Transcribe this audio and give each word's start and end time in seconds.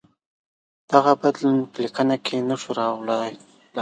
دغه 0.91 1.11
بدلون 1.21 1.57
په 1.71 1.77
لیکنه 1.83 2.15
کې 2.25 2.35
نه 2.49 2.55
شو 2.61 2.71
راوړلای. 2.79 3.33